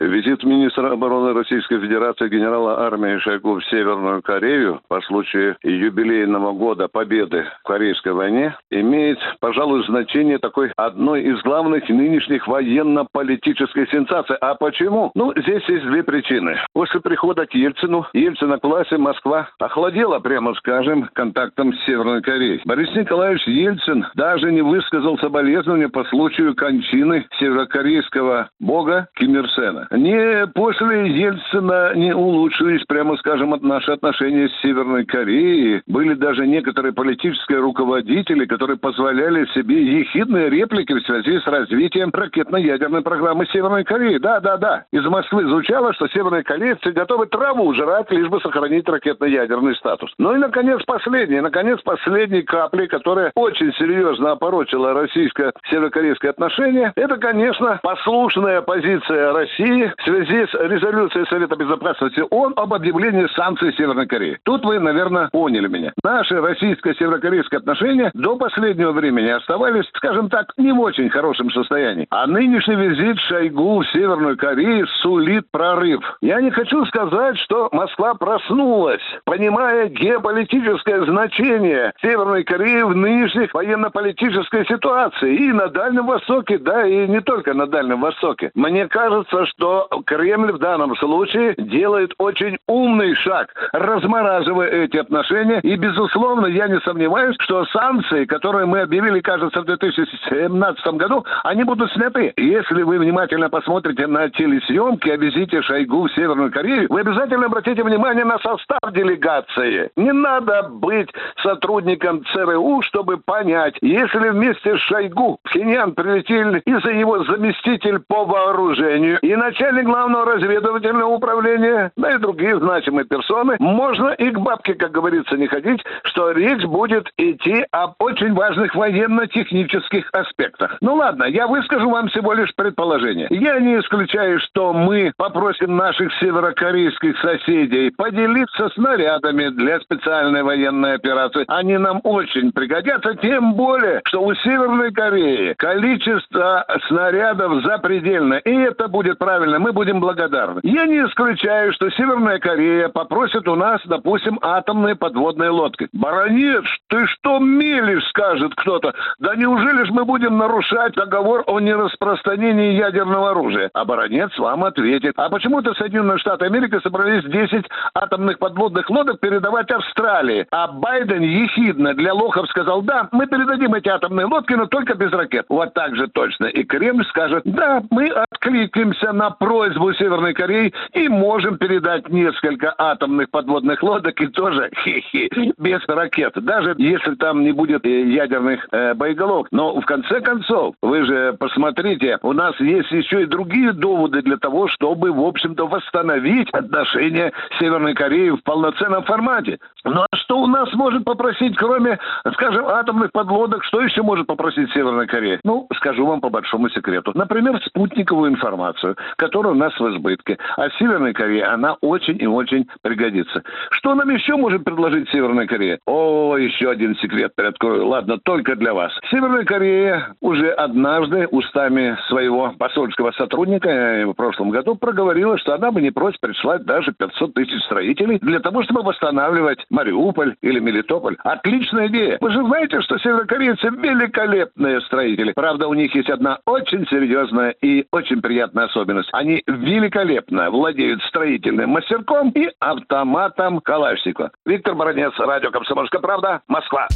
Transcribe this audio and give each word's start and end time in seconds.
Визит 0.00 0.42
министра 0.44 0.92
обороны 0.92 1.34
Российской 1.34 1.78
Федерации 1.78 2.28
генерала 2.28 2.86
армии 2.86 3.18
Шойгу 3.18 3.56
в 3.56 3.64
Северную 3.66 4.22
Корею 4.22 4.80
по 4.88 5.02
случаю 5.02 5.56
юбилейного 5.62 6.52
года 6.52 6.88
победы 6.88 7.44
в 7.62 7.66
Корейской 7.66 8.14
войне 8.14 8.56
имеет, 8.70 9.18
пожалуй, 9.40 9.84
значение 9.84 10.38
такой 10.38 10.72
одной 10.76 11.24
из 11.24 11.42
главных 11.42 11.86
нынешних 11.90 12.48
военно-политической 12.48 13.86
сенсаций. 13.88 14.36
А 14.40 14.54
почему? 14.54 15.10
Ну, 15.14 15.34
здесь 15.36 15.68
есть 15.68 15.84
две 15.84 16.02
причины. 16.02 16.56
После 16.72 17.00
прихода 17.00 17.44
к 17.44 17.52
Ельцину, 17.52 18.06
Ельцина 18.14 18.58
к 18.58 18.64
власти 18.64 18.94
Москва 18.94 19.50
охладела, 19.58 20.18
прямо 20.18 20.54
скажем, 20.54 21.10
контактам 21.12 21.74
с 21.74 21.84
Северной 21.84 22.22
Кореей. 22.22 22.62
Борис 22.64 22.88
Николаевич 22.94 23.46
Ельцин 23.46 24.06
даже 24.14 24.50
не 24.50 24.62
высказал 24.62 25.18
соболезнования 25.18 25.90
по 25.90 26.04
случаю 26.04 26.54
кончины 26.56 27.26
северокорейского 27.38 28.48
бога 28.60 29.06
Ким 29.16 29.36
Ир 29.36 29.46
Сена 29.50 29.88
не 29.90 30.46
после 30.54 31.08
Ельцина 31.08 31.94
не 31.94 32.14
улучшились, 32.14 32.84
прямо 32.84 33.16
скажем, 33.16 33.54
наши 33.62 33.90
отношения 33.90 34.48
с 34.48 34.60
Северной 34.62 35.04
Кореей. 35.04 35.82
Были 35.86 36.14
даже 36.14 36.46
некоторые 36.46 36.92
политические 36.92 37.58
руководители, 37.58 38.46
которые 38.46 38.78
позволяли 38.78 39.46
себе 39.46 40.00
ехидные 40.00 40.48
реплики 40.48 40.92
в 40.92 41.04
связи 41.04 41.40
с 41.40 41.46
развитием 41.46 42.10
ракетно-ядерной 42.12 43.02
программы 43.02 43.46
Северной 43.46 43.84
Кореи. 43.84 44.18
Да, 44.18 44.40
да, 44.40 44.56
да. 44.56 44.84
Из 44.92 45.04
Москвы 45.06 45.44
звучало, 45.46 45.92
что 45.94 46.06
северные 46.08 46.44
корейцы 46.44 46.92
готовы 46.92 47.26
траву 47.26 47.74
жрать, 47.74 48.10
лишь 48.12 48.28
бы 48.28 48.40
сохранить 48.40 48.88
ракетно-ядерный 48.88 49.74
статус. 49.74 50.12
Ну 50.18 50.34
и, 50.34 50.38
наконец, 50.38 50.80
последний, 50.86 51.40
наконец, 51.40 51.80
последней 51.82 52.42
капли, 52.42 52.86
которая 52.86 53.32
очень 53.34 53.72
серьезно 53.74 54.32
опорочила 54.32 54.92
российско-северокорейские 54.94 56.30
отношения, 56.30 56.92
это, 56.94 57.16
конечно, 57.16 57.80
послушная 57.82 58.62
позиция 58.62 59.32
России 59.32 59.79
в 59.86 60.02
связи 60.04 60.46
с 60.46 60.54
резолюцией 60.54 61.26
Совета 61.28 61.56
Безопасности 61.56 62.22
ООН 62.30 62.54
об 62.56 62.74
объявлении 62.74 63.26
санкций 63.34 63.72
Северной 63.74 64.06
Кореи. 64.06 64.38
Тут 64.44 64.64
вы, 64.64 64.78
наверное, 64.78 65.28
поняли 65.30 65.68
меня. 65.68 65.92
Наши 66.02 66.40
российско-северокорейские 66.40 67.58
отношения 67.58 68.10
до 68.14 68.36
последнего 68.36 68.92
времени 68.92 69.28
оставались, 69.28 69.86
скажем 69.94 70.28
так, 70.28 70.52
не 70.56 70.72
в 70.72 70.80
очень 70.80 71.10
хорошем 71.10 71.50
состоянии. 71.50 72.06
А 72.10 72.26
нынешний 72.26 72.74
визит 72.76 73.18
Шойгу 73.20 73.80
в 73.80 73.86
Северную 73.92 74.36
Корею 74.36 74.86
сулит 75.02 75.44
прорыв. 75.50 76.00
Я 76.20 76.40
не 76.40 76.50
хочу 76.50 76.84
сказать, 76.86 77.38
что 77.38 77.68
Москва 77.72 78.14
проснулась, 78.14 79.02
понимая 79.24 79.88
геополитическое 79.88 81.04
значение 81.04 81.92
Северной 82.02 82.44
Кореи 82.44 82.82
в 82.82 82.94
нынешней 82.94 83.48
военно-политической 83.52 84.66
ситуации 84.66 85.34
и 85.36 85.52
на 85.52 85.68
Дальнем 85.68 86.06
Востоке, 86.06 86.58
да, 86.58 86.86
и 86.86 87.06
не 87.06 87.20
только 87.20 87.54
на 87.54 87.66
Дальнем 87.66 88.00
Востоке. 88.00 88.50
Мне 88.54 88.88
кажется, 88.88 89.46
что 89.46 89.69
Кремль 90.06 90.52
в 90.52 90.58
данном 90.58 90.96
случае 90.96 91.54
делает 91.58 92.12
очень 92.18 92.58
умный 92.66 93.14
шаг, 93.14 93.48
размораживая 93.72 94.68
эти 94.68 94.96
отношения. 94.96 95.60
И, 95.62 95.76
безусловно, 95.76 96.46
я 96.46 96.68
не 96.68 96.80
сомневаюсь, 96.80 97.36
что 97.40 97.64
санкции, 97.66 98.24
которые 98.24 98.66
мы 98.66 98.80
объявили, 98.80 99.20
кажется, 99.20 99.62
в 99.62 99.64
2017 99.64 100.86
году, 100.94 101.24
они 101.44 101.64
будут 101.64 101.92
сняты. 101.92 102.32
Если 102.36 102.82
вы 102.82 102.98
внимательно 102.98 103.48
посмотрите 103.48 104.06
на 104.06 104.28
телесъемки 104.30 105.08
о 105.08 105.16
визите 105.16 105.62
Шойгу 105.62 106.08
в 106.08 106.12
Северную 106.12 106.50
Корею, 106.50 106.86
вы 106.88 107.00
обязательно 107.00 107.46
обратите 107.46 107.82
внимание 107.82 108.24
на 108.24 108.38
состав 108.38 108.80
делегации. 108.92 109.90
Не 109.96 110.12
надо 110.12 110.68
быть 110.70 111.10
сотрудником 111.42 112.24
ЦРУ, 112.32 112.82
чтобы 112.82 113.18
понять, 113.18 113.76
если 113.80 114.30
вместе 114.30 114.76
с 114.76 114.80
Шойгу 114.80 115.38
в 115.44 115.48
Пхеньян 115.48 115.92
прилетели 115.92 116.62
и 116.64 116.74
за 116.74 116.90
его 116.90 117.24
заместитель 117.24 118.00
по 118.00 118.24
вооружению, 118.24 119.18
и 119.20 119.34
на 119.36 119.52
начальник 119.60 119.84
главного 119.84 120.24
разведывательного 120.24 121.08
управления, 121.08 121.92
да 121.96 122.14
и 122.14 122.18
другие 122.18 122.58
значимые 122.58 123.04
персоны, 123.04 123.56
можно 123.58 124.08
и 124.10 124.30
к 124.30 124.38
бабке, 124.38 124.74
как 124.74 124.90
говорится, 124.90 125.36
не 125.36 125.46
ходить, 125.46 125.84
что 126.04 126.30
речь 126.30 126.64
будет 126.64 127.08
идти 127.18 127.64
об 127.70 127.94
очень 127.98 128.32
важных 128.32 128.74
военно-технических 128.74 130.08
аспектах. 130.12 130.78
Ну 130.80 130.94
ладно, 130.94 131.24
я 131.24 131.46
выскажу 131.46 131.90
вам 131.90 132.08
всего 132.08 132.32
лишь 132.32 132.54
предположение. 132.54 133.26
Я 133.30 133.60
не 133.60 133.78
исключаю, 133.80 134.40
что 134.40 134.72
мы 134.72 135.12
попросим 135.16 135.76
наших 135.76 136.12
северокорейских 136.14 137.18
соседей 137.18 137.90
поделиться 137.90 138.70
снарядами 138.70 139.48
для 139.50 139.80
специальной 139.80 140.42
военной 140.42 140.94
операции. 140.94 141.44
Они 141.48 141.76
нам 141.76 142.00
очень 142.04 142.52
пригодятся, 142.52 143.14
тем 143.16 143.54
более, 143.54 144.00
что 144.06 144.22
у 144.22 144.34
Северной 144.34 144.92
Кореи 144.92 145.54
количество 145.58 146.64
снарядов 146.88 147.62
запредельно. 147.64 148.34
И 148.34 148.54
это 148.54 148.88
будет 148.88 149.18
правильно 149.18 149.49
правильно, 149.50 149.58
мы 149.58 149.72
будем 149.72 150.00
благодарны. 150.00 150.60
Я 150.62 150.86
не 150.86 150.98
исключаю, 150.98 151.72
что 151.72 151.90
Северная 151.90 152.38
Корея 152.38 152.88
попросит 152.88 153.48
у 153.48 153.54
нас, 153.54 153.80
допустим, 153.84 154.38
атомные 154.42 154.94
подводные 154.94 155.50
лодки. 155.50 155.88
Баронец, 155.92 156.64
ты 156.88 157.06
что 157.06 157.38
мелешь, 157.38 158.06
скажет 158.08 158.54
кто-то. 158.54 158.92
Да 159.18 159.34
неужели 159.34 159.84
ж 159.84 159.90
мы 159.90 160.04
будем 160.04 160.38
нарушать 160.38 160.94
договор 160.94 161.44
о 161.46 161.60
нераспространении 161.60 162.76
ядерного 162.76 163.30
оружия? 163.30 163.70
А 163.74 163.84
баронец 163.84 164.36
вам 164.38 164.64
ответит. 164.64 165.14
А 165.16 165.28
почему-то 165.28 165.74
Соединенные 165.74 166.18
Штаты 166.18 166.46
Америки 166.46 166.78
собрались 166.82 167.24
10 167.24 167.66
атомных 167.94 168.38
подводных 168.38 168.88
лодок 168.90 169.20
передавать 169.20 169.70
Австралии. 169.70 170.46
А 170.50 170.68
Байден 170.68 171.22
ехидно 171.22 171.94
для 171.94 172.14
лохов 172.14 172.48
сказал, 172.50 172.82
да, 172.82 173.08
мы 173.12 173.26
передадим 173.26 173.74
эти 173.74 173.88
атомные 173.88 174.26
лодки, 174.26 174.54
но 174.54 174.66
только 174.66 174.94
без 174.94 175.12
ракет. 175.12 175.46
Вот 175.48 175.74
так 175.74 175.96
же 175.96 176.08
точно. 176.08 176.46
И 176.46 176.62
Кремль 176.64 177.04
скажет, 177.06 177.42
да, 177.44 177.82
мы 177.90 178.08
откликнемся 178.08 179.12
на 179.12 179.29
просьбу 179.38 179.92
Северной 179.94 180.34
Кореи 180.34 180.72
и 180.92 181.08
можем 181.08 181.58
передать 181.58 182.08
несколько 182.08 182.74
атомных 182.76 183.30
подводных 183.30 183.82
лодок 183.82 184.20
и 184.20 184.26
тоже 184.28 184.70
хи-хи, 184.84 185.52
без 185.58 185.80
ракет. 185.86 186.32
Даже 186.36 186.74
если 186.78 187.14
там 187.14 187.42
не 187.42 187.52
будет 187.52 187.84
э, 187.84 188.02
ядерных 188.10 188.66
э, 188.72 188.94
боеголовок. 188.94 189.48
Но 189.50 189.80
в 189.80 189.84
конце 189.84 190.20
концов, 190.20 190.74
вы 190.82 191.04
же 191.04 191.34
посмотрите, 191.38 192.18
у 192.22 192.32
нас 192.32 192.58
есть 192.60 192.90
еще 192.90 193.22
и 193.22 193.26
другие 193.26 193.72
доводы 193.72 194.22
для 194.22 194.36
того, 194.36 194.68
чтобы, 194.68 195.12
в 195.12 195.20
общем-то, 195.20 195.66
восстановить 195.66 196.48
отношения 196.50 197.32
Северной 197.58 197.94
Кореи 197.94 198.30
в 198.30 198.42
полноценном 198.42 199.04
формате. 199.04 199.58
Ну 199.84 200.02
а 200.02 200.16
что 200.16 200.38
у 200.40 200.46
нас 200.46 200.72
может 200.74 201.04
попросить, 201.04 201.56
кроме, 201.56 201.98
скажем, 202.34 202.66
атомных 202.66 203.12
подлодок, 203.12 203.64
что 203.64 203.80
еще 203.80 204.02
может 204.02 204.26
попросить 204.26 204.70
Северная 204.72 205.06
Корея? 205.06 205.40
Ну, 205.44 205.66
скажу 205.76 206.06
вам 206.06 206.20
по 206.20 206.28
большому 206.28 206.68
секрету. 206.70 207.12
Например, 207.14 207.60
спутниковую 207.64 208.30
информацию, 208.30 208.96
которая 209.20 209.52
у 209.52 209.56
нас 209.56 209.78
в 209.78 209.86
избытке. 209.90 210.38
А 210.56 210.70
Северной 210.78 211.12
Корее 211.12 211.44
она 211.44 211.76
очень 211.82 212.16
и 212.20 212.26
очень 212.26 212.66
пригодится. 212.82 213.42
Что 213.70 213.94
нам 213.94 214.08
еще 214.08 214.36
может 214.36 214.64
предложить 214.64 215.10
Северная 215.10 215.46
Корея? 215.46 215.78
О, 215.84 216.38
еще 216.38 216.70
один 216.70 216.96
секрет 216.96 217.34
приоткрою. 217.36 217.86
Ладно, 217.86 218.18
только 218.18 218.56
для 218.56 218.72
вас. 218.72 218.92
Северная 219.10 219.44
Корея 219.44 220.14
уже 220.22 220.50
однажды 220.50 221.26
устами 221.26 221.98
своего 222.08 222.54
посольского 222.58 223.12
сотрудника 223.12 223.68
э, 223.68 224.06
в 224.06 224.14
прошлом 224.14 224.48
году 224.48 224.74
проговорила, 224.74 225.36
что 225.36 225.54
она 225.54 225.70
бы 225.70 225.82
не 225.82 225.90
просит 225.90 226.20
прислать 226.20 226.64
даже 226.64 226.92
500 226.92 227.34
тысяч 227.34 227.62
строителей 227.64 228.18
для 228.20 228.40
того, 228.40 228.62
чтобы 228.62 228.82
восстанавливать 228.82 229.66
Мариуполь 229.68 230.36
или 230.40 230.60
Мелитополь. 230.60 231.16
Отличная 231.24 231.88
идея. 231.88 232.16
Вы 232.22 232.30
же 232.30 232.42
знаете, 232.42 232.80
что 232.80 232.96
северокорейцы 232.98 233.68
великолепные 233.68 234.80
строители. 234.82 235.32
Правда, 235.36 235.68
у 235.68 235.74
них 235.74 235.94
есть 235.94 236.08
одна 236.08 236.38
очень 236.46 236.86
серьезная 236.86 237.50
и 237.60 237.84
очень 237.92 238.22
приятная 238.22 238.64
особенность. 238.64 239.09
Они 239.12 239.42
великолепно 239.46 240.50
владеют 240.50 241.02
строительным 241.04 241.70
мастерком 241.70 242.30
и 242.30 242.48
автоматом 242.60 243.60
Калашникова. 243.60 244.30
Виктор 244.46 244.74
Баранец, 244.74 245.12
радио 245.18 245.50
«Комсомольская 245.50 246.00
правда», 246.00 246.42
Москва. 246.46 246.86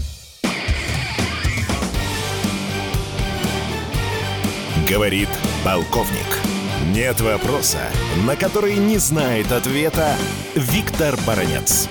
Говорит 4.88 5.28
полковник. 5.64 6.28
Нет 6.94 7.20
вопроса, 7.20 7.80
на 8.26 8.36
который 8.36 8.76
не 8.76 8.98
знает 8.98 9.50
ответа 9.50 10.14
Виктор 10.54 11.14
Баранец. 11.26 11.88